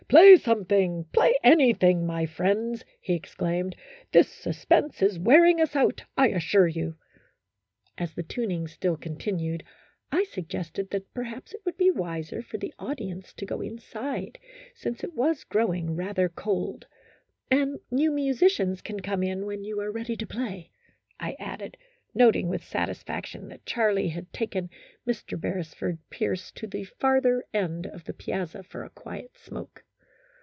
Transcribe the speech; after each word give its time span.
"Play 0.11 0.35
something, 0.35 1.05
play 1.13 1.33
anything, 1.41 2.05
my 2.05 2.25
friends," 2.25 2.83
he 2.99 3.13
exclaimed. 3.13 3.77
"This 4.11 4.27
suspense 4.29 5.01
is 5.01 5.17
wear 5.17 5.45
ing 5.45 5.61
us 5.61 5.73
out, 5.73 6.03
I 6.17 6.27
assure 6.27 6.67
you." 6.67 6.97
As 7.97 8.13
the 8.13 8.21
tuning 8.21 8.67
still 8.67 8.97
continued, 8.97 9.63
I 10.11 10.25
suggested 10.25 10.89
that 10.89 11.13
perhaps 11.13 11.53
it 11.53 11.61
would 11.63 11.77
be 11.77 11.89
wiser 11.89 12.41
for 12.41 12.57
the 12.57 12.73
audience 12.77 13.31
to 13.31 13.45
go 13.45 13.61
inside, 13.61 14.37
since 14.75 15.01
it 15.01 15.13
was 15.13 15.45
growing 15.45 15.95
rather 15.95 16.27
cold;" 16.27 16.87
and 17.49 17.79
you 17.89 18.11
musicians 18.11 18.81
can 18.81 18.99
come 18.99 19.23
in 19.23 19.45
when 19.45 19.63
you 19.63 19.79
are 19.79 19.93
ready 19.93 20.17
to 20.17 20.27
play," 20.27 20.71
I 21.21 21.37
added, 21.39 21.77
noting 22.13 22.49
with 22.49 22.65
satisfaction 22.65 23.47
that 23.47 23.65
Charlie 23.65 24.09
had 24.09 24.33
taken 24.33 24.69
Mr. 25.07 25.39
Beresford 25.39 25.99
Pierce 26.09 26.51
to 26.55 26.67
the 26.67 26.83
farther 26.83 27.45
end 27.53 27.87
of 27.87 28.03
the 28.03 28.13
piazza 28.13 28.61
for 28.63 28.83
a 28.83 28.89
quiet 28.89 29.37
smoke. 29.37 29.85